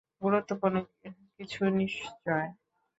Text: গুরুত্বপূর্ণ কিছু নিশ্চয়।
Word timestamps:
গুরুত্বপূর্ণ 0.21 0.75
কিছু 1.35 1.61
নিশ্চয়। 1.79 2.47